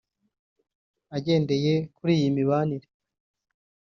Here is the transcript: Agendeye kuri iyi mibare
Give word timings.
Agendeye 1.15 1.73
kuri 1.95 2.11
iyi 2.19 2.29
mibare 2.37 2.77